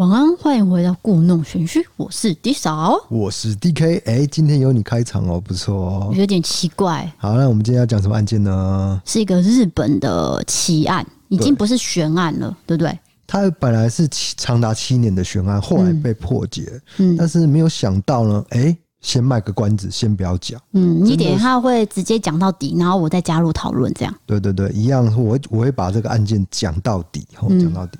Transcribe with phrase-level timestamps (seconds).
[0.00, 3.98] 晚安，欢迎回到故弄玄虚，我是迪嫂，我是 DK。
[4.06, 7.12] 哎、欸，今天由你开场哦，不错哦，有点奇怪。
[7.18, 8.98] 好，那我们今天要讲什么案件呢？
[9.04, 12.98] 是一个日本的奇案，已经不是悬案了，对，不对？
[13.26, 14.08] 它本来是
[14.38, 24.14] 长达七年的悬案，后来被破解，嗯，但是没有想到呢，哎、欸，先卖个关子，先不要讲，嗯，你等一下会直接讲到底，然后我再加入讨论，这样。
[24.24, 27.98] 对对对，一样，我我会把这个案件讲到底，讲、嗯、到底。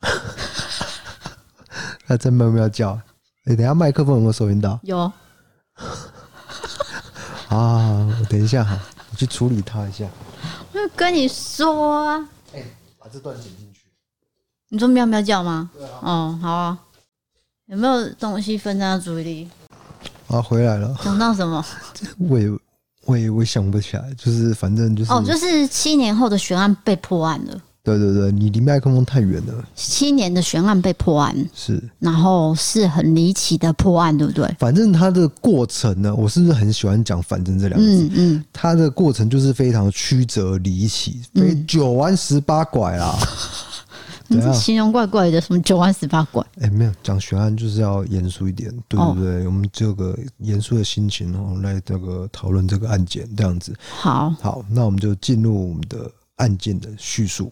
[2.08, 2.92] 他在喵喵叫！
[3.44, 4.80] 哎、欸，等一下麦克风有没有收音到？
[4.82, 4.96] 有。
[7.50, 8.80] 啊，我等一下哈，
[9.10, 10.06] 我去处理他一下。
[10.72, 12.16] 我就跟你说啊。
[12.54, 12.66] 哎、欸，
[12.98, 13.80] 把这段剪进去。
[14.70, 15.70] 你说喵喵叫吗？
[15.76, 15.98] 对啊。
[16.00, 16.78] 哦，好啊。
[17.66, 19.50] 有没有东西分散注意力？
[20.28, 20.96] 啊，回来了。
[21.02, 21.62] 想到什么？
[22.18, 22.48] 我也，
[23.04, 24.14] 我也，我也想不起来。
[24.14, 25.12] 就是，反正就是。
[25.12, 27.60] 哦，就是七年后的悬案被破案了。
[27.96, 29.54] 对对对，你离麦克风太远了。
[29.74, 34.46] 七年的悬案被破案是，然后是很离奇的破案，对不对？
[34.58, 38.04] 反正它的过程呢，我是不是很喜欢讲“反正”这两个字？
[38.04, 43.18] 嗯嗯，它的过程就是非常曲折离奇，非九弯十八拐 啦。
[44.30, 46.44] 你这形容怪怪的，什么九弯十八拐？
[46.60, 49.46] 哎，没有讲悬案就是要严肃一点，对不对？
[49.46, 53.74] 我们这个严肃的心情哦，来这个讨论这个案件，这样子。
[53.88, 57.50] 好，好，那我们就进入我们的案件的叙述。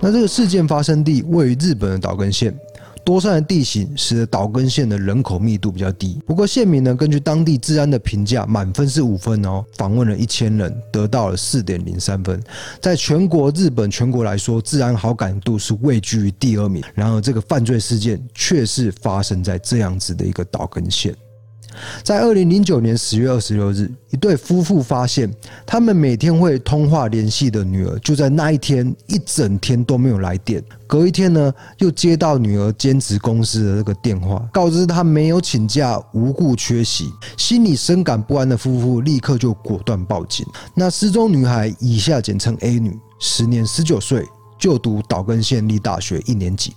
[0.00, 2.56] 那这个事件发生地位于日本的岛根县，
[3.04, 6.18] 多山的地形使得岛根县的人口密度比较低。
[6.24, 9.62] 不过县民呢，根据当地治安的评价，满分是五分哦。
[9.76, 12.40] 访问了一千人，得到了四点零三分，
[12.80, 16.82] 在全国日本全国来说，治安好感度是位居于第二名。
[16.94, 21.14] 然而，这个犯罪事件却是发生在这样子的一个岛根县。
[22.02, 25.30] 在二零零九年十月二十六日，一对夫妇发现，
[25.66, 30.62] 他们每天会通话联系的女儿，就在那一天一整天都没有来电。
[30.86, 37.12] 隔一天呢，又接到女儿兼职公司的这个电话，告知她没有请假，无故缺席。
[37.36, 40.46] 心里深感不安的夫妇，立刻就果断报警。
[40.74, 44.26] 那失踪女孩，以下简称 A 女，时年十九岁，
[44.58, 46.72] 就读岛根县立大学一年级。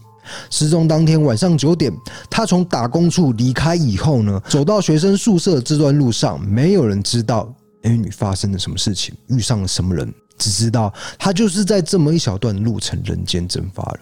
[0.50, 1.92] 失踪当天晚上九点，
[2.30, 14.00] 他从打工处离开以后呢，走到学生宿舍这段路上，没有人知道 A 女发生了什么事情，遇上了什么人，只知道她就是在这么一小段路程人间蒸发了。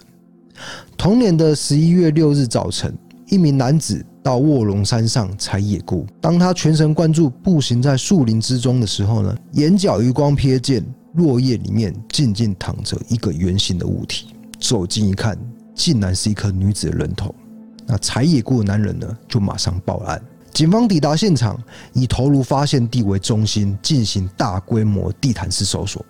[0.96, 2.94] 同年的十一月六日早晨，
[3.28, 15.38] 一名男子到卧龙山上采野菇，当他全神贯注步行在树林之中的时候呢，眼角余光瞥见落叶里面静静躺着一个圆形的物体，走近一看。
[15.74, 17.34] 竟然是一颗女子的人头，
[17.86, 20.20] 那采野菇的男人呢，就马上报案。
[20.52, 21.56] 警方抵达现场，
[21.92, 26.04] 以头颅发现地为中心进行大规模地毯式搜索。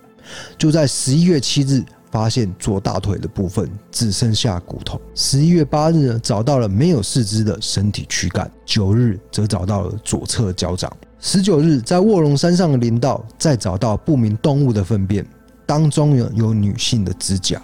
[0.57, 10.89] 就在十一月七日，发现左大腿的部分只剩下骨头；十一月八日呢，找到了没有四肢的身体躯干；九日则找到了左侧脚掌；
[11.19, 15.25] 十九日，在卧龙山上的林道再找到不明动物的粪便，
[15.65, 17.61] 当中呢有女性的指甲。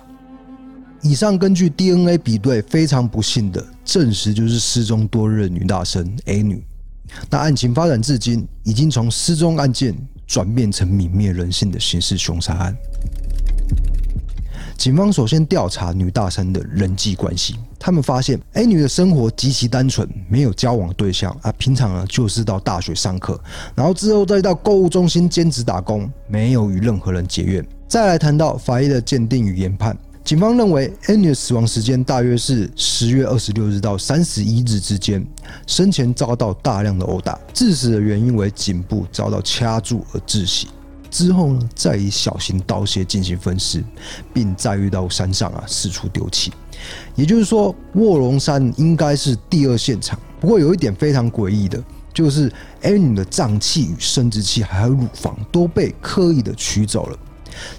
[1.02, 6.64] 以上根据 DNA 比对，非常不幸的证实就是失踪多日的女大生 A 女。
[7.30, 12.76] 那案情发展至今，已经从失踪案件转变成泯灭人性的刑事凶杀案。
[14.78, 23.42] 警方首先调查女大生的人际关系，他们发现 A 女的生活极其单纯，没有交往对象啊，平常呢就是到大学上课，
[23.74, 27.66] 然后之后再到购物中心兼职打工，没有与任何人结怨。
[27.88, 29.98] 再来谈到法医的鉴定与研判。
[30.28, 35.26] 警方认为，A 女的死亡时间大约是十月二十六日到三十一日之间，
[35.66, 40.68] 生前遭到大量的殴打，致死的原因为颈部遭到掐住而窒息。
[41.10, 43.82] 之后呢，再以小型刀械进行分尸，
[44.34, 46.52] 并再运到山上啊四处丢弃。
[47.16, 50.20] 也就是说，卧龙山应该是第二现场。
[50.42, 51.82] 不过有一点非常诡异的，
[52.14, 52.52] 就是
[52.82, 57.18] A 女的脏器与生殖器还有乳房都被刻意的取走了。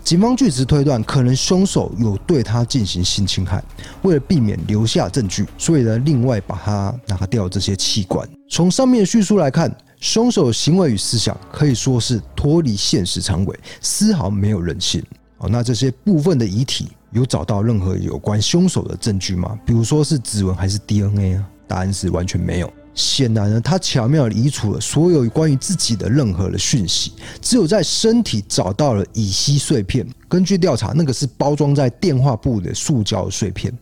[0.02, 3.62] 警方据此推断，可能凶手有对他进行性侵害，
[4.02, 8.28] 为了避免留下证据，所以呢，另外把他拿掉这些器官。
[8.48, 15.02] 从上面叙述来看，凶手行为与思想可以说是脱离现实常轨，丝毫没有人性。
[15.38, 19.58] 哦，那这些部分的遗体有找到任何有关凶手的证据吗？
[19.64, 21.48] 比如说是指纹还是 DNA 啊？
[21.66, 22.72] 答案是完全没有。
[22.98, 30.04] 显然呢，他巧妙地移除了所有关于自己的任何的讯息，只有在身体找到了乙烯碎片。
[30.28, 33.72] 根据调查，那个是包装在电话簿的塑胶碎片。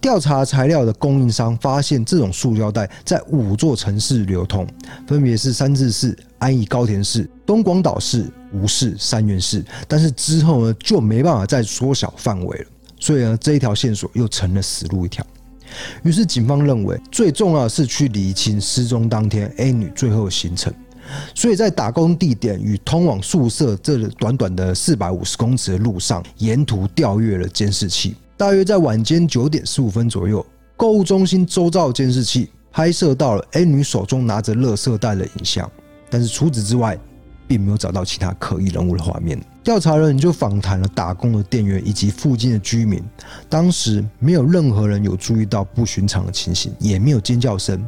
[0.00, 4.64] 调查材料的供应商发现，这种塑胶袋在五座城市流通，
[5.04, 12.66] 分别是三治市、安宜高田市、东广岛市、吴市、三原市，但是之后呢就没办法再缩小范围了，
[13.00, 15.26] 所以呢这一条线索又成了死路一条。
[16.02, 20.72] 于是警方认为最重要的是去厘清失踪当天 A 女最后的行程，
[21.34, 28.14] 所以在打工地点与通往宿舍这短短的四百五十公尺的路上，沿途调阅了监视器。
[28.36, 30.44] 大约在晚间九点十五分左右，
[30.76, 35.70] 购物中心周遭监视器拍摄到了 A 女手中拿着垃圾袋的影像，
[36.08, 36.98] 但是除此之外，
[37.50, 39.36] 并没有找到其他可疑人物的画面。
[39.64, 43.02] 调查人就访谈了打工的店员以及附近的居民，
[43.48, 47.84] 当时没有任何人有注意到不寻常的情形，也没有尖叫声，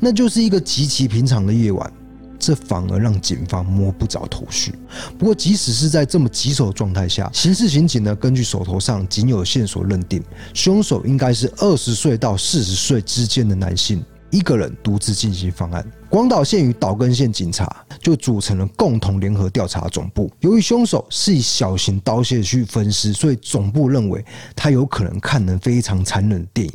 [0.00, 1.88] 那就是一个极其平常的夜晚。
[2.36, 4.74] 这反而让警方摸不着头绪。
[5.16, 10.22] 不过，即使是在这么棘手的状态下，刑事刑警呢，根据手头上仅有的线索认定，
[10.52, 15.86] 凶手应该是二十岁到四十岁之间的男性，一个人独自进行方案。
[16.10, 20.30] 广岛县与岛根县警察就组成了共同联合调查总部。
[20.40, 24.24] 由于凶手是以小型刀械去分尸，所以总部认为
[24.56, 26.72] 他有可能看了非常残忍的电影，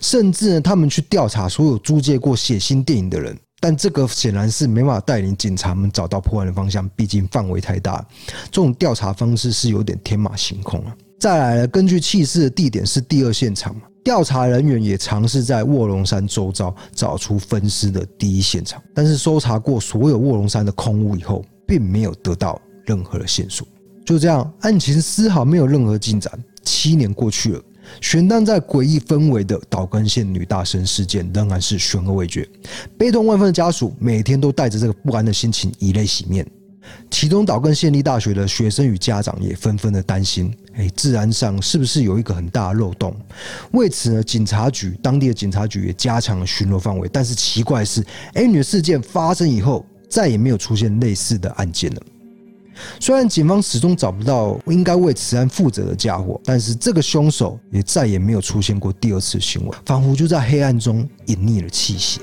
[0.00, 3.36] 甚至呢，他们去调查所有租借过血腥电影的人。
[3.60, 8.04] 但这个显然是没办法带领警察们找到破案的方向，毕竟范围太大。
[8.44, 10.94] 这种调查方式是有点天马行空啊。
[11.18, 23.66] 再来了，根据弃尸的地点是第二现场嘛，调查人员也尝试在卧龙山周遭找出分尸的第一现场，但是搜查过所有卧龙山的空屋以后，并没有得到任何的线索。
[24.04, 26.30] 就这样，案情丝毫没有任何进展。
[26.62, 27.62] 七年过去了。
[28.00, 32.48] 悬荡在诡异氛围的岛根县女大生事件仍然是悬而未决，
[32.96, 36.46] 悲痛万分的家属每天都带着这个不安的心情以泪洗面。
[37.10, 43.14] 其中岛根县立大学的学生与家长也纷纷的担心：哎，治安上是不是有一个很大的漏洞？
[43.72, 47.08] 为此呢，警察局当地的警察局也加强了巡逻范围。
[47.12, 48.04] 但是奇怪的是
[48.34, 52.02] ，A 女事件发生以后，再也没有出现类似的案件了。
[52.98, 62.20] 虽然警方始终找不到应该为此案负责的家伙，但是这个凶手也再也没有出现过第二次行为，仿佛就在黑暗中隐匿了气息。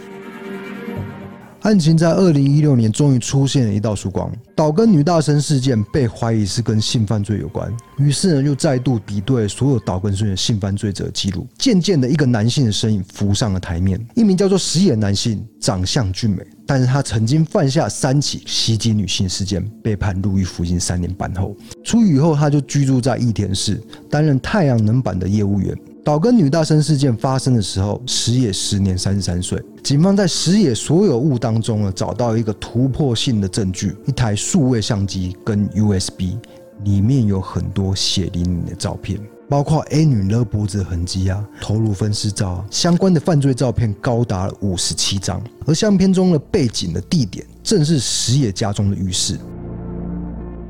[1.62, 23.80] 案情在二零一六年终于出现了一道曙光，岛根女大生事件被怀疑是跟性犯罪有关，于是呢又再度比对所有岛根县的性犯罪者记录，渐渐的一个男性的身影浮上了台面，一名叫做石野男性，长相俊美，但是他曾经犯下三起袭击女性事件，被判入狱服刑三年半后，出狱以后他就居住在益田市，
[24.10, 25.78] 担任太阳能板的业务员。
[26.04, 29.62] 岛根女大生事件发生的时候，石野时年三十三岁。
[29.84, 36.38] 警方在石野所有物当中呢，找到一个突破性的证据：一台数位相机跟 USB，
[36.84, 45.40] 里面有很多血淋淋的照片，包括 A 女勒脖子痕迹啊，头颅分尸照啊，相关的犯罪照片高达五十七张。
[45.68, 49.38] 而相片中的背景的地点，正是石野家中的浴室。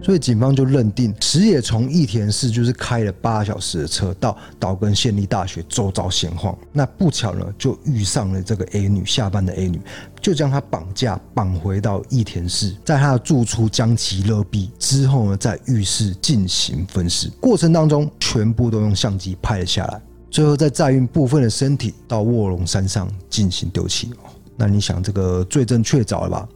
[0.03, 9.79] 所以警方就认定石野从益田市就是开了八小时的车到岛根县立大学周遭闲晃，那不巧呢就遇上了这个 A 女下班的 A 女，
[10.19, 24.11] 就将她绑架绑回到益田市，在她的住处将其勒毙之后呢，在浴室进行分尸，过程当中全部都用相机拍了下来，最后再载运部分的身体到卧龙山上进行丢弃。
[24.57, 26.49] 那你想这个罪证确凿了吧？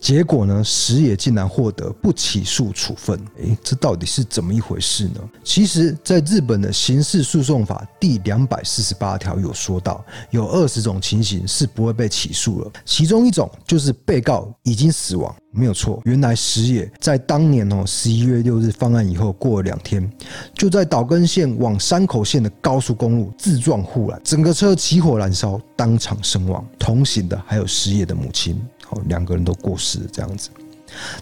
[0.00, 3.20] 结果呢，石野竟然获得不起诉处分。
[3.36, 5.20] 诶，这到底是怎么一回事呢？
[5.44, 12.72] 其实，在日本的刑事诉讼法第两百四十八条有说到，有二十种情形是不会被起诉了。
[12.84, 16.00] 其中一种就是被告已经死亡，没有错。
[16.04, 20.10] 原来石野在当年哦十一月六日犯案以后，过了两天，
[20.54, 26.64] 就在岛根县往山口县的高速公路自撞护栏，整个车起火燃烧，当场身亡。
[26.78, 28.58] 同行的还有石野的母亲。
[29.06, 30.50] 两个人都过世了，这样子。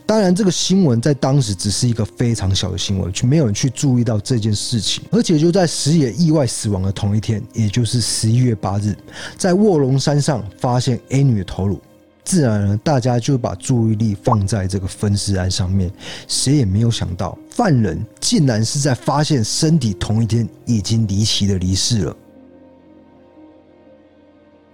[0.07, 5.05] 当然，这个新闻在当时只是一个非常小的新闻，却没有人去注意到这件事情。
[5.11, 8.97] 而且就在石野意外死亡的同一天，也就是十一月八日，
[9.37, 11.79] 在卧龙山上发现 A 女的头颅，
[12.25, 15.93] 自然呢，大家就把注意力放在这个分尸案上面。
[16.27, 22.17] 谁也没有想到，犯人竟然是在发现身体同一天已经离奇的离世了。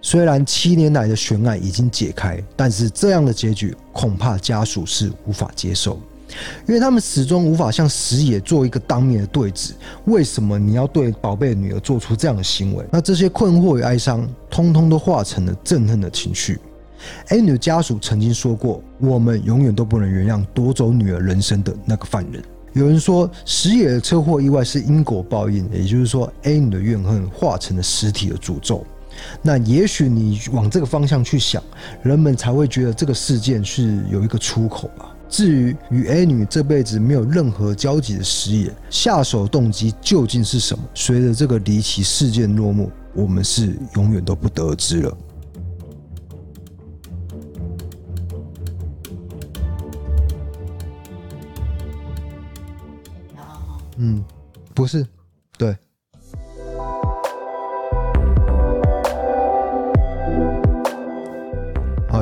[0.07, 5.99] 虽然七年来的悬案已经解开，但是这样的结局恐怕家属是无法接受，
[6.67, 9.73] 因为他们始终无法向石野做一个当面的对质。
[10.03, 12.85] 为什么你要对宝贝女儿做出这样的行为？
[12.91, 16.59] 那这些困惑与哀伤，通通都化成了憎恨的情绪。
[17.29, 22.43] A 女家属曾经说过：“我们永远都不能原谅夺走女儿人生的那个犯人。”
[22.73, 28.85] 有人说，石野的车祸意外是因果报应，也就是说，A 女的怨恨化成了实体的诅咒。
[29.41, 31.61] 那也许你往这个方向去想，
[32.03, 35.11] 人们才会觉得这个事件是有一个出口吧。
[35.27, 40.83] 至于与 A 女这辈子没有任何交集的石野，下手动机究竟是什么？
[40.93, 45.17] 随着这个离奇事件落幕，我们是永远都不得而知了。
[53.97, 54.23] 嗯，
[54.73, 55.07] 不是，
[55.57, 55.75] 对。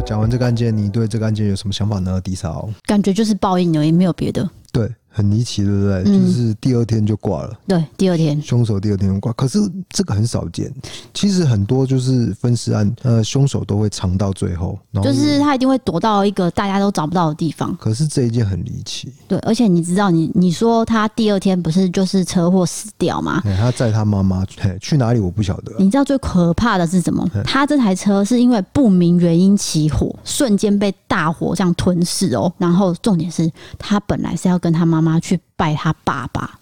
[0.06, 2.20] 讲完这个案件，你对这个案件有什么想法呢？
[2.20, 4.50] 迪嫂，感觉就是报应而已，没有别的。
[4.72, 4.94] 对。
[5.14, 6.04] 很离奇，对不对？
[6.06, 7.54] 嗯、就是第二天就挂了。
[7.68, 9.32] 对，第二天凶手第二天就挂。
[9.34, 10.74] 可是这个很少见。
[11.14, 17.76] 其实很多就是分尸案，呃，凶手都会藏到最后，就是他一定会躲到一个大家都找不到的地方。
[17.80, 19.14] 可是这一件很离奇。
[19.28, 23.42] 对，而且你知道你，你你说他第二天不是就是车祸死掉吗？
[23.44, 24.44] 他载他妈妈
[24.82, 25.20] 去哪里？
[25.20, 25.74] 我不晓得。
[25.78, 27.28] 你知道最可怕的是什么？
[27.46, 32.52] 他这台车是因为不明原因起火，瞬间被大火这样吞噬哦。
[32.58, 35.14] 然后重点是他本来是要跟他妈妈。
[35.14, 36.58] 妈去拜他爸爸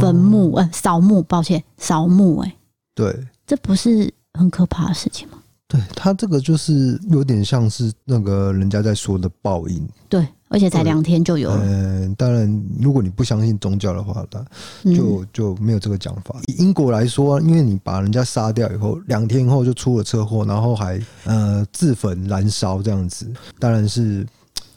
[0.00, 2.56] 坟墓，呃，扫墓，抱歉，扫墓，哎，
[2.94, 5.38] 对，这不是很可怕的事情吗？
[5.66, 11.60] 对，他这个就是有点像是那个人家在说的报应，对，而且才两天就有了。
[11.64, 16.36] 嗯，当然，如果你不相信宗教的话，那就就没有这个讲法。
[16.46, 23.26] 以英国来说，因为你把人家杀掉以后，两天后就出了车祸，然后还呃自焚燃烧这样子，
[23.58, 24.24] 当然是。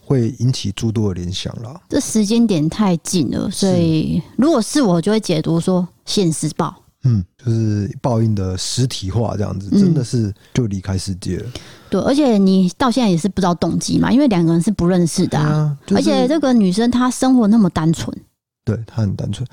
[0.10, 1.80] 会引起诸多的联想了。
[1.88, 11.46] 这时间点太近了，所以如果是我，就会解读说现实报，嗯，就是报应的实体化这样子，真的是就离开世界了。
[11.46, 11.62] 嗯。
[11.92, 18.12] 对，而且你到现在也是不知道动机嘛，因为两个人是不认识的啊，啊就是、而且这个女生她生活那么单纯。
[18.76, 19.48] 对，他很单纯，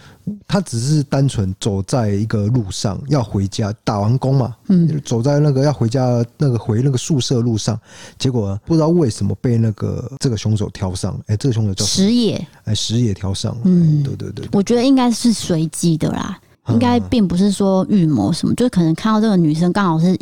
[0.47, 7.79] 他只是单纯走在一个路上要回家，打完工嘛，嗯，走在那个要回家那个回那个宿舍路上，
[8.19, 20.19] 结果不知道为什么被那个这个凶手挑上，哎、欸，这个凶手叫石野，哎，石野挑上，嗯，对对对，对，我觉得应该是随机的啦，应该并不是说预谋什么，就可能看到这个女生刚好是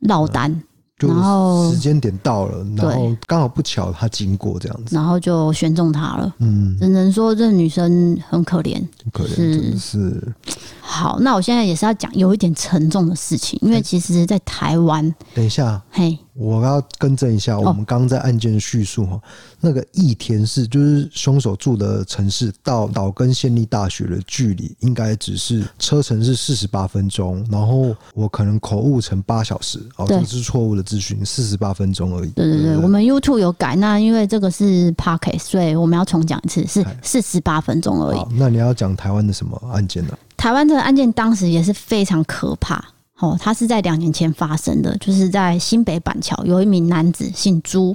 [0.00, 0.50] 落单。
[0.50, 0.62] 嗯
[1.06, 6.34] 然后时间点到了，然后刚好不巧他经过这样子，然后就选中他了。
[6.38, 8.74] 嗯，只能说这女生很可怜，
[9.04, 10.34] 很可怜，真的是。
[10.80, 16.18] 好，那我现在也是要讲有一点沉重的事情，因为其实，在台湾，等一下，嘿。
[16.38, 19.22] 我要更正一下，我们刚刚在案件的叙述哈、哦，
[19.60, 32.30] 那个益田市就是凶手住的城市，到岛根县立大学的距离应该只是车程是四十八分钟，然后我可能口误成八小时，哦，这是错误的资讯，四十八分钟而已。
[32.30, 38.20] 对对对，对，我们 YouTube 有改，那因为这个是 Podcast，所以我们要重讲一次，是四十八分钟而已。
[38.36, 40.16] 那你要讲台湾的什么案件呢？
[40.36, 42.84] 台湾这个案件当时也是非常可怕。
[43.18, 47.94] 哦，他是在两年前发生的，就是在新北板桥，有一名男子姓朱，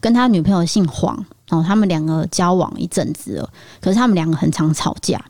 [0.00, 1.14] 跟他女朋友姓黄，
[1.48, 3.48] 然后他们两个交往一阵子了，
[3.80, 5.24] 可是他们两个很常吵架。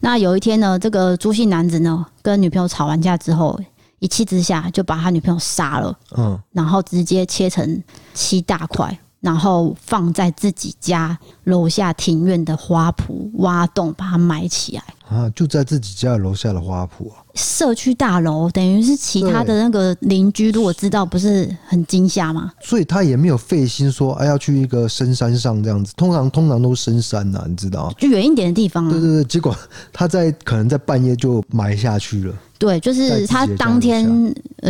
[0.00, 3.58] 那有一天呢，这个朱姓男子呢，跟女朋友吵完架之后，
[3.98, 7.82] 一气之下就把他女朋友杀了，嗯，然后直接切成
[8.14, 8.98] 七大块。
[9.22, 15.32] 然后放在自己家楼下庭院的花圃，挖洞把它埋起来啊！
[15.34, 17.22] 就在自己家楼下的花圃啊！
[17.34, 22.52] 社区大楼等于是其他的那个邻居，如果知道，不是很惊吓吗？
[22.60, 25.92] 所以他也没有费心说，哎，要去一个深山上这样子。
[25.96, 27.92] 通常通常都是深山呐、啊，你知道？
[27.98, 28.90] 就远一点的地方啊。
[28.90, 29.56] 对对对，结果
[29.92, 32.34] 他在可能在半夜就埋下去了。
[32.58, 34.06] 对，就是他当天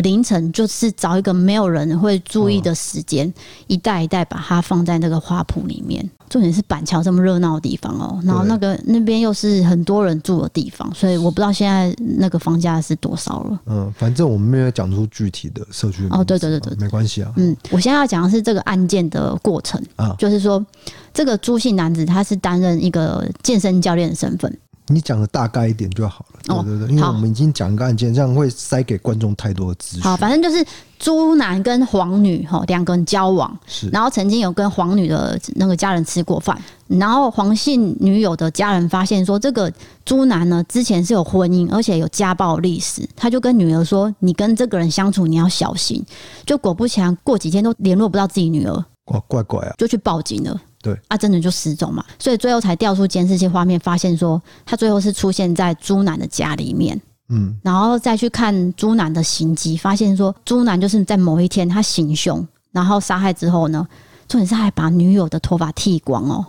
[0.02, 3.30] 凌晨，就是找一个没有人会注意的时间，
[3.66, 6.08] 一袋一袋把它放在那个花圃里面。
[6.32, 13.60] 重点是板桥这么热闹的地方哦，然后那个那边又是很多人住的地方，所以我不知道现在那个房价是多少了。
[13.66, 16.08] 嗯，反正我们没有讲出具体的社区。
[16.08, 17.30] 哦，对对对对，没关系啊。
[17.36, 20.64] 嗯，我现在要讲的是这个案件的过程啊，就是说
[21.12, 24.58] 这个朱姓男子他是担任一个健身教练的身份。
[24.92, 30.02] 你讲的大概一点就好了，哦、对对对，因为我们已经讲一个案件，这样会塞给观众太多的资讯。
[30.02, 30.64] 好，反正就是
[30.98, 39.72] 朱男跟黄女哈两个人交往，是，然后曾经有跟黄女的那个家人吃过饭，然后黄姓女友的家人发现说，这个
[40.04, 46.04] 朱男呢之前是有婚姻，而且有家暴历史，他就跟女儿说，你跟这个人相处你要小心。
[46.44, 50.60] 就果不其然，过几天都联络不到自己女儿，哇，怪怪啊，就去报警了。
[50.82, 51.00] 对。
[51.08, 63.86] 啊，真的就失踪嘛，所以最后才调出监视器画面，发现说他最后是出现在朱男的家里面，嗯，然后再去看朱男的行迹，发现说朱男就是在某一天他行凶，然后杀害之后呢，
[64.28, 66.44] 重点是还把女友的头发剃光哦，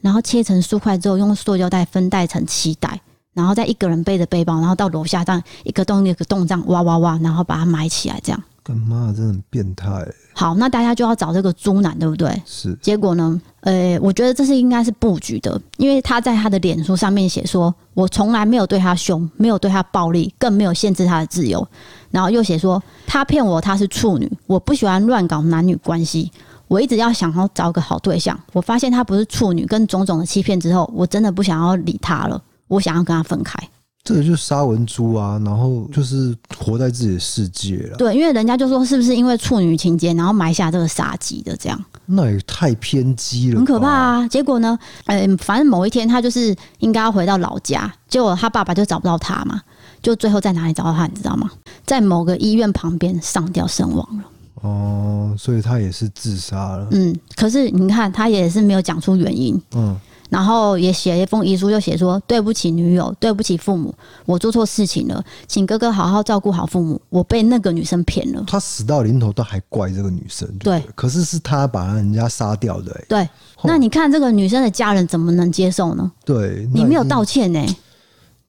[0.00, 3.00] 然后切成数块之后，用塑胶袋分袋成七袋，
[3.34, 9.12] 然后再一个人背着背包，然后到楼下这样一个洞一个洞这样挖挖挖，然后把它埋起来，这样干嘛？
[9.16, 9.88] 真的很变态。
[10.34, 12.40] 好，那大家就要找这个猪男，对不对？
[12.46, 12.76] 是。
[12.80, 13.40] 结果呢？
[13.60, 21.66] 呃，我觉得这是应该是布局的，因为他在他的脸书上面写说：“我从来没有对他凶，没有对他暴力，更没有限制他的自由。”
[22.10, 26.30] 然后又写说：“他骗我，他是处女，我不喜欢乱搞男女关系。
[26.68, 28.38] 我一直要想要找个好对象。
[28.52, 33.58] 我发现他不是处女，跟种种的欺骗之后，我真的不想要理他了，我想要跟他分开。”
[34.04, 37.96] 这个就是沙文猪啊，然后就是活在自己的世界了。
[37.96, 41.84] 对，因为人家就说是不是因为处女情节，然后埋下这个杀机的这样？
[42.06, 44.28] 那也太偏激了，很可怕啊！
[44.28, 49.60] 结果呢，呃，反正某一天他就是应该要回到老家，结果他爸爸就找不到他嘛，
[50.02, 51.48] 就最后在哪里找到他，你知道吗？
[51.86, 54.24] 在某个医院旁边上吊身亡了。
[54.62, 56.88] 哦，所以他也是自杀了。
[56.90, 59.60] 嗯，可是你看，他也是没有讲出原因。
[59.76, 59.96] 嗯。
[60.32, 66.98] 然后也写了一封遗书，就写说：“对不起女友，对不起父母，我做错事情了，请哥哥好好照顾好父母。
[67.10, 70.88] 我被那个女生骗了。”他死到临头都还怪这个女生，对，对。
[70.94, 73.28] 可是是他把人家杀掉的，欸，对。
[73.64, 76.10] 那你看这个女生的家人怎么能接受呢？
[76.24, 77.76] 对，你没有道歉呢，欸。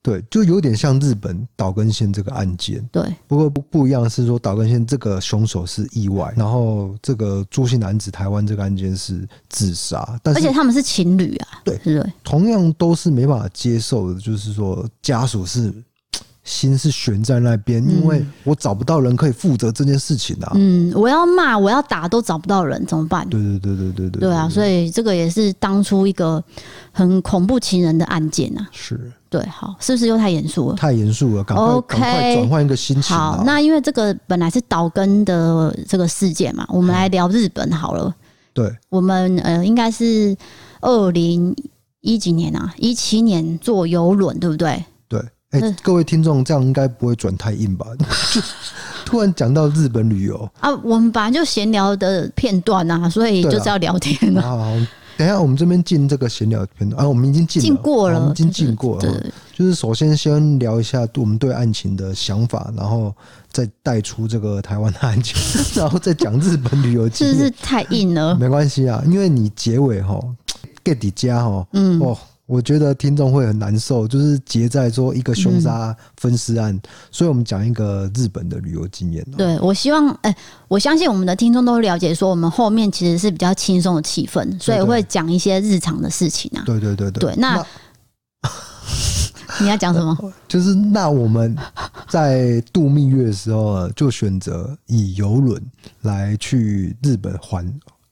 [0.03, 2.85] 对，就有点像日本岛根县这个案件。
[2.91, 10.19] 对，不过不不一样是说岛根县这个凶手是意外，然后这个朱姓男子台湾这个案件是自杀。
[10.21, 15.73] 但是而且他们是情侣啊，对，是对，同样都是没办法接受的，就是说家属是
[16.43, 20.51] 心是悬在那边，因为我找不到人可以负责这件事情啊。
[20.55, 23.27] 嗯，我要骂，我要打，都找不到人，怎么办？
[23.29, 26.43] 对对对对对对，对啊，所以这个也是当初一个
[26.91, 28.67] 很恐怖情人的案件啊。
[28.71, 29.11] 是。
[29.29, 30.75] 对，好，是不是又太严肃了？
[30.75, 33.17] 太严肃了，赶快赶快转换一个心情。
[33.17, 38.13] 好，那因为这个本来是岛根的这个事件嘛，我们来聊日本好了。
[38.53, 40.37] 对，我们呃，应该是
[40.81, 41.55] 二零
[42.01, 44.85] 一几年啊，一七年坐游轮，对不对？
[45.07, 45.19] 对，
[45.53, 47.85] 哎、欸，各位听众，这样应该不会转太硬吧？
[49.05, 54.41] 突然讲到日本旅游啊，我们本来就闲聊的片段啊，所以就是要聊天了。
[55.15, 59.23] 等一下，我们这边进这个闲聊片段啊，我们已经进进过了，我们已经进过了。
[59.53, 63.13] 就是首先先聊一下我们对案情的想法，然后
[63.51, 65.35] 再带出这个台湾的案情，
[65.79, 67.37] 然后再讲日本旅游经验。
[67.37, 68.35] 是太硬了？
[68.35, 70.19] 没关系啊，因为你结尾哈
[70.83, 72.17] ，get 底加哈，嗯哦。
[72.45, 79.25] 我觉得听众会很难受，就是结在说一个凶杀分尸案，嗯，所以我们讲一个日本的旅游经验。
[79.37, 86.63] 对，我希望，哎，欸，我相信我们的听众都了解，说我们后面其实是比较轻松的气氛，所以会讲一些日常的事情啊。
[86.65, 87.35] 对对对对，对。
[87.37, 88.49] 那，那
[89.63, 90.17] 你要讲什么？
[90.45, 91.55] 就是那我们
[92.09, 95.63] 在度蜜月的时候，就选择以游轮
[96.01, 97.65] 来去日本环，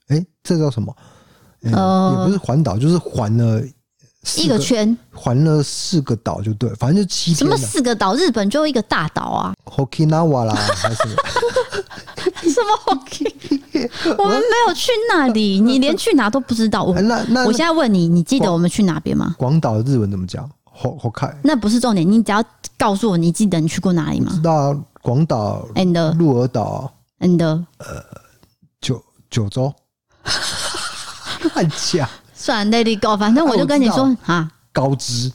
[0.08, 0.96] 哎，欸，这叫什么？
[1.64, 3.62] 欸，呃，也不是环岛，就是环了。
[4.38, 7.38] 一个圈环了四个岛就对，反正就七天。
[7.38, 8.14] 什么四个岛？
[8.14, 10.96] 日本就一个大岛啊，Okinawa 啦，还是
[12.48, 13.90] 什么 Okinawa？
[14.20, 16.84] 我们没有去那里， 你连去哪都不知道。
[16.84, 19.36] 我那那我现在问你，你记得我们去哪边吗？
[19.40, 21.34] 广岛的日文怎么讲？Hokkai。
[21.44, 22.44] 那不是重点，你只要
[22.78, 24.32] 告诉我，你记得你去过哪里吗？
[24.36, 28.04] 知道广岛 and 鹿儿岛 and 呃
[28.80, 29.74] 九九州，
[31.56, 32.08] 乱讲。
[32.42, 35.32] 算 Lady Go，反正我就跟你说啊，高知，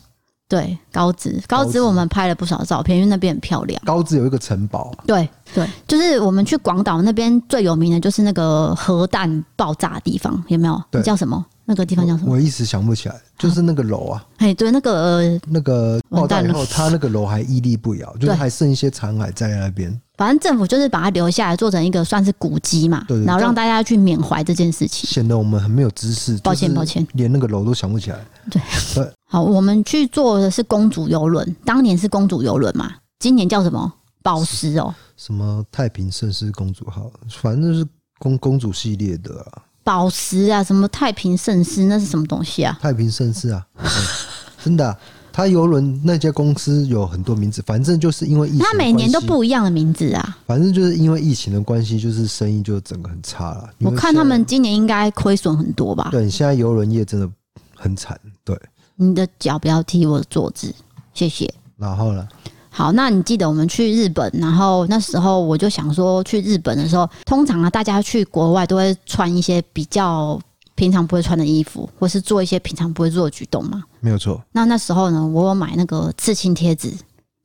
[0.49, 3.81] 对，高知，高知我们拍了不少照片，因为那边很漂亮。
[3.85, 10.83] 高知有一个城堡，对对，就是我们去广岛那边最有名的就是那个核弹爆炸的地方，有没有？
[10.91, 11.45] 对，叫什么？
[11.69, 12.33] 那个地方叫什么？
[12.33, 14.25] 我一时想不起来，就是那个楼啊。
[14.39, 20.01] 哎，对，那个呃，那个爆炸以后，它那个楼还屹立不摇，就是还剩一些残骸在那边。
[20.17, 25.11] 反正政府就是把它留下来，做成一个算是古迹嘛，然后让大家去缅怀这件事情。
[25.11, 28.19] 显得我们很没有知识，抱歉抱歉，连那个楼都想不起来。
[28.51, 28.63] 对
[28.95, 33.93] 对，好，我们去坐的是公主游轮，当年是公主游轮嘛，今年叫什么？
[34.23, 37.87] 宝石哦，什么太平盛世公主号，反正就是
[38.19, 39.63] 公公主系列的啊。
[39.87, 42.77] 宝石啊，什么太平盛世，那是什么东西啊？
[42.83, 43.87] 太平盛世啊，嗯、
[44.65, 44.99] 真的、啊。
[45.33, 50.39] 他游轮那家公司有很多名字，反正就是因为疫情，他每年都不一样的名字啊。
[50.47, 53.71] 反正就是因为疫情的关系，就是生意就整个很差了。
[53.81, 56.09] 我看他们今年应该亏损很多吧？
[56.11, 57.31] 对，现在游轮业真的
[57.77, 58.19] 很惨。
[58.45, 58.59] 对，
[58.97, 60.75] 你的脚不要踢我的桌子，
[61.13, 61.53] 谢谢。
[61.77, 62.27] 然后呢？
[62.77, 70.39] 好，那你记得我们去日本，然后那时候我就想说，去日本的时候，通常啊，大家去国外都会穿一些比较。
[70.75, 73.83] 平常不会穿的衣服，或是做一些平常不会做的举动嘛？
[74.01, 74.39] 没有错。
[74.53, 76.91] 那那时候呢，我有买那个刺青贴纸，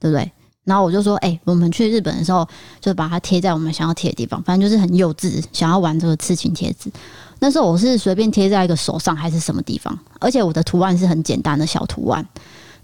[0.01, 0.29] 对不对？
[0.65, 2.45] 然后我就说，哎、欸，我们去日本的时候，
[2.81, 4.43] 就把它贴在我们想要贴的地方。
[4.43, 6.91] 反正就是很幼稚，想要玩这个刺青贴纸。
[7.39, 9.97] 那时候我是随便贴在一个手上，还是什么地方？
[10.19, 12.27] 而且我的图案是很简单的小图案。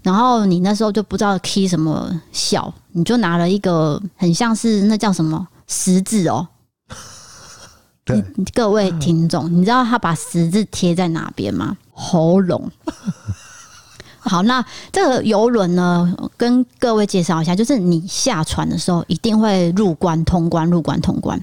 [0.02, 6.46] 然后你那时候就不知道 key 什么笑，你就拿了一个很像是那叫什么十字哦。
[8.04, 11.76] 对，各位听众，你知道他把十字贴在哪边吗？
[11.92, 12.70] 喉咙。
[14.20, 21.38] 好，那这个游轮呢，跟各位介绍一下，就是你下船的时候，一定会入关通关，入关通关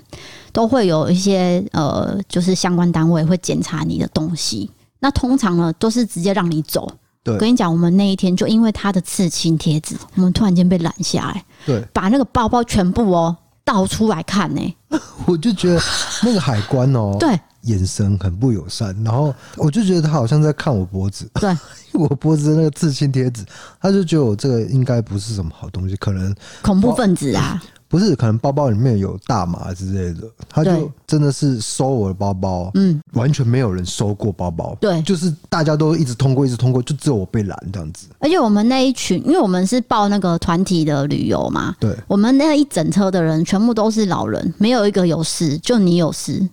[0.51, 4.69] 都会有一些呃，就是相关单位会检查你的东西。
[4.99, 6.91] 那通常呢，都是直接让你走。
[7.25, 14.99] 对，我跟你讲，我们那一天就因为他的刺青贴纸，我们突然间被拦下来，对，把那个包包全部哦倒出来看呢、欸。
[15.25, 15.81] 我就觉得
[16.23, 17.38] 那个海关哦， 对。
[17.65, 21.51] 眼神很不友善，然后我就觉得他好像在看我脖子，对，
[21.93, 23.43] 我脖子的那个刺青贴纸，
[23.81, 27.59] 他就觉得我这个应该不是什么好东西，可能恐怖分子啊，
[27.95, 38.08] 不是，可能包包里面有大麻之类的，他就真的是收我的包包，嗯，完全没有人收过包包，对，就是大家都一直通过，一直通过，就只有我被拦这样子。
[38.19, 46.45] 而且我们那一群，因为我们是报那个团体的旅游嘛，对，我们那一整车的人全部都是老人，没有一个有事，就你有事。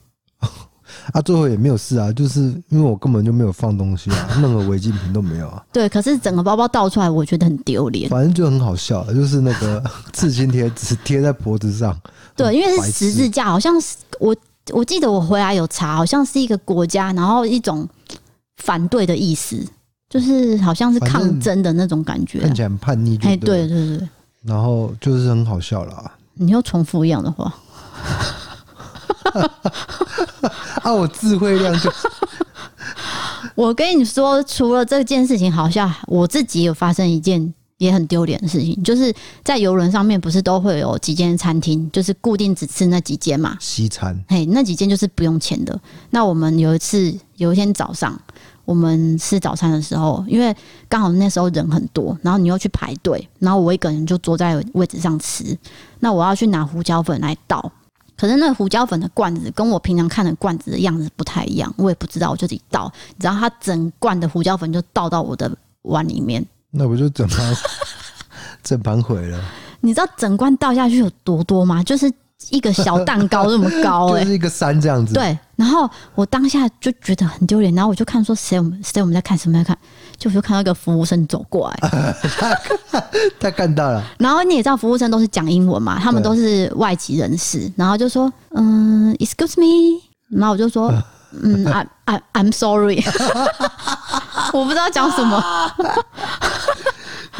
[1.13, 5.63] 啊，最后也没有事啊，就是因为我根本就没有放东西啊，任何违禁品都没有啊。
[5.73, 8.09] 对，可是整个包包倒出来，我觉得很丢脸。
[8.09, 11.99] 反正就很好笑，就是那个 刺青贴纸贴在脖子上。
[12.37, 14.35] 对，因为是十字架，好像是我
[14.73, 17.89] 我记得我回来有查，好像是一个国家，然后一种
[18.57, 19.63] 反对的意思，
[20.09, 23.19] 就是好像是抗争的那种感觉，看起来很叛逆。
[23.23, 24.09] 哎，对对对。
[24.45, 26.11] 然后就是很好笑啦。
[26.35, 27.53] 你又重复一样的话。
[30.83, 30.93] 啊！
[30.93, 31.91] 我智慧量就……
[33.55, 39.13] 我跟你说，除了这件事情，好像我自己有发生一件也很丢脸的事情，就是
[39.45, 43.57] 在游轮上面，不是都会有几间餐厅，就是固定只吃那几间嘛？
[43.61, 45.79] 西餐，嘿，那几间就是不用钱的。
[46.11, 48.19] 那我们有一次，有一天早上，
[48.65, 50.55] 我们吃早餐的时候，因为
[50.89, 55.57] 刚好那时候人很多，然后你又去排队，然后我一个人就坐在位置上吃。
[56.01, 57.71] 那我要去拿胡椒粉来倒。
[58.17, 65.51] 可是那个胡椒粉的罐子跟我平常看的罐子的样子不太一样，我也不知道，我就自己倒，然后它整罐的胡椒粉就倒到我的
[65.83, 67.55] 碗里面，那不就整盘
[68.63, 69.43] 整盘毁了？
[69.81, 71.83] 你知道整罐倒下去有多多吗？
[71.83, 72.13] 就是
[72.51, 75.15] 一个小蛋糕这么高， 欸，就是一个山这样子。
[75.15, 79.77] 对，然后我当下就觉得很丢脸，然后我就看说谁我们谁我们在看什么在看。
[80.23, 81.77] 就就看到一个服务生走过来，
[82.39, 82.57] 他
[83.41, 84.01] 他看到了。
[84.21, 87.69] 然后你也知道，服务生都是讲英文嘛，他们都是外籍人士。
[87.77, 90.93] 然后就说：“嗯，excuse me。”然后我就说
[91.43, 93.03] ：“嗯，I I I'm sorry。
[94.55, 95.43] ”我不知道讲什么。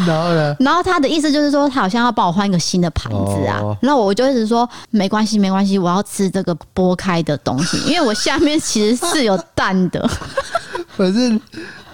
[0.05, 0.57] 然后呢？
[0.59, 3.61] 然后他的意思就是说，他好像要帮我换一个新的盘子啊。
[3.83, 10.11] 那我就一直说：“没关系，没关系，我要吃这个剥开的东西，因为我下面其实是有蛋的。”
[11.03, 11.41] 反正。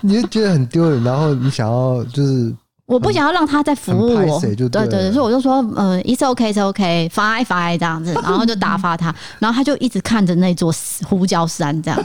[0.00, 2.54] 你就觉得很丢人，然后你想要就是
[2.86, 10.72] 我不想要让他再服务我，对对对，所以我就说，嗯，一次 okay, it's okay, fine, fine 这样子，然后就打发他， 然后他就一直看着那座
[11.08, 12.00] 胡椒山这样。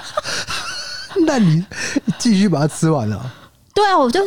[1.26, 1.64] 那你
[2.18, 3.18] 继续把它吃完了？
[3.72, 4.20] 对啊，我就。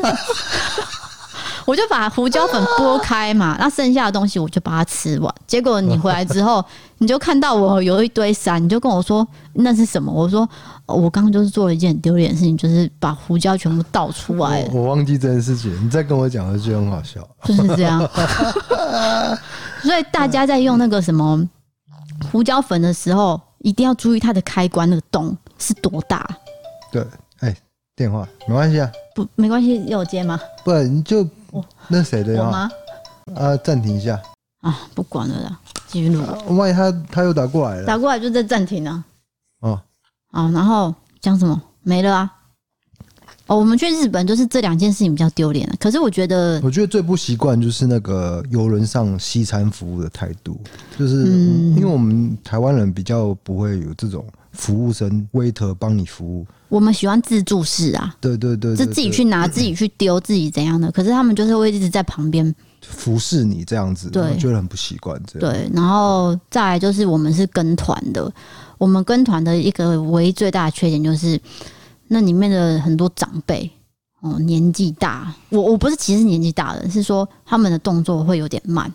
[1.66, 5.34] 我就把胡椒粉剥开嘛， 那剩下的东西我就把它吃完。
[5.48, 6.64] 结果你回来之后，
[7.00, 10.12] 你就看到我有一堆山，你就跟我说那是什么？
[10.12, 10.48] 我说
[10.86, 14.82] 我刚刚就是做了一件很丢脸的事情，就是把胡椒全部倒出来我。
[14.82, 17.28] 我忘记这件事情，你再跟我讲，的就很好笑。
[17.44, 18.00] 就是这样。
[19.84, 21.44] 所以大家在用那个什么
[22.32, 26.28] 胡椒粉的时候，一定要注意它的开关那个洞是多大。
[26.92, 27.06] 对，
[27.96, 30.40] 电话没关系啊，不，没关系，要我接吗？
[30.64, 31.28] 不，你就。
[31.88, 32.70] 那谁的呀？
[33.34, 34.22] 啊，暂停一下
[34.60, 36.38] 啊，不管了啦，继续录、啊。
[36.50, 39.02] 万一他他又打过来了，打过来就再暂停啊。
[39.62, 39.80] 哦，
[40.32, 41.62] 啊，然后讲什么？
[41.84, 42.30] 没了啊。
[43.48, 45.66] 哦，我们去日本就是这两件事情比较丢脸。
[45.80, 50.60] 可是我觉得，我觉得最不习惯就是那个游轮上西餐服务的态度，
[51.00, 56.46] 就是、嗯、因为我们台湾人比较不会有这种服务生 waiter 帮你服务。
[56.70, 60.92] 我们喜欢自助式啊，对对对，是自己去拿、自己去丢、自己怎样的。
[60.92, 65.52] 可是他们就是会一直在旁边服侍你这样子，对，觉得很不习惯这样。
[65.54, 68.30] 对，然后再来就是我们是跟团的，
[68.78, 71.40] 我们跟团的一个唯一最大的缺点就是
[72.08, 73.70] 那里面的很多长辈
[74.22, 75.34] 哦，年纪大。
[75.50, 78.92] 我我不是歧视年纪大的，是说他们的动作会有点慢，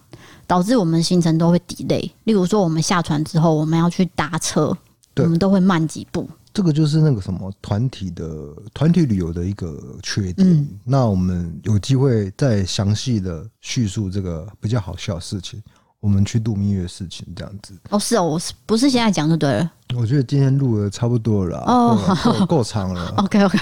[0.47, 2.11] 导致我们行程都会 delay。
[2.25, 4.77] 例如说，我们下船之后，我们要去搭车，
[5.23, 6.29] 我们都会慢几步。
[6.53, 8.27] 这个就是那个什么团体的
[8.75, 10.49] 团体旅游的一个缺点。
[10.49, 15.63] 嗯，那我们有机会再详细的叙述这个比较好笑的事情，
[16.01, 17.75] 我们去度蜜月的事情这样子。
[17.91, 19.71] 哦，是哦，我是不是现在讲就对了？
[19.97, 23.13] 我觉得今天录的差不多了，哦，够 够长了。
[23.19, 23.59] OK OK，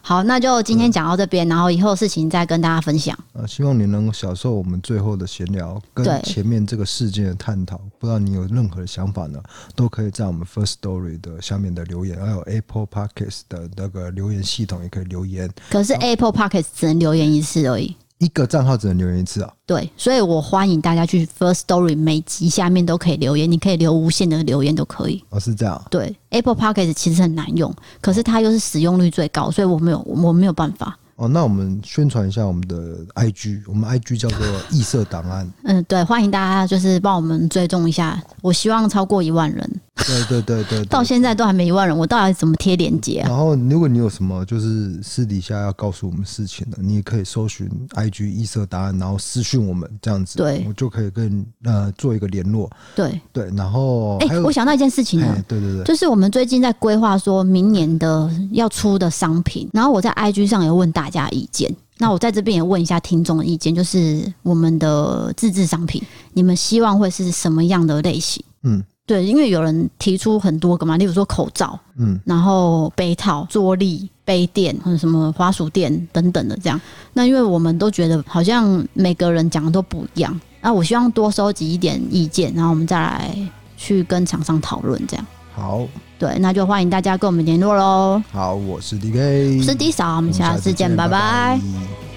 [0.00, 3.16] 好，那就今天讲到这边，然后以后事情再跟大家分享。
[3.34, 7.78] 呃，希望你能享受我们最后的闲聊跟前面这个事件的探讨。
[7.98, 9.38] 不知道你有任何的想法呢，
[9.74, 15.48] 都可以在我们 First Story 的下面的留言，还有 Apple Podcast 的那个留言系统也可以留言。
[15.70, 17.94] 可是 Apple Podcast 只能留言一次而已。
[18.18, 19.52] 一个账号只能留言一次啊？
[19.66, 25.22] 对，所以我欢迎大家去 First Story 每集下面都可以留言，你可以留无限的留言都可以。
[25.28, 25.80] 哦，是这样。
[25.90, 30.98] 对，Apple p o c k e t 其实很难用，可是它又是使用率最高，所以我没有，我没有办法。
[31.16, 34.38] 哦，那我们宣传一下我们的 IG，我们 IG 叫做
[34.70, 35.50] 异色档案。
[35.64, 39.80] 嗯，对，欢迎大家就是帮我们追踪一下，我希望超过一万人。
[40.04, 43.28] 对对对对，到现在都还没一万人，我到底怎么贴链接啊？
[43.28, 52.70] 然后，如果你有什么就是私底下要告诉我们事情的，你也可以搜寻 IG 异色答案，然后私讯我们这样子，对，我就可以跟呃做一个联络。
[52.94, 66.02] 对对，然后哎、欸，我想到一件事情呢，对对对，就是我们最近在规划说明年的要出的商品，然后我在 IG 上也问大家意见，那我在这边也问一下听众的意见，就是我们的自制商品，
[66.34, 68.44] 你们希望会是什么样的类型？
[68.62, 68.84] 嗯。
[69.06, 76.80] 对，因为有人提出很多个嘛，例如说口罩，嗯，然后杯套、桌立、杯垫或者什么花鼠垫等等的这样。
[77.12, 83.32] 那因为我们都觉得好像每个人讲的都不一样，那我希望多收集一点意见，然后我们再来
[83.76, 85.24] 去跟厂商讨论这样。
[85.54, 85.86] 好，
[86.18, 88.20] 对，那就欢迎大家跟我们联络喽。
[88.32, 91.10] 好，我是 DK，我是 D 嫂，我们下次见，拜拜。
[91.10, 92.15] 拜拜。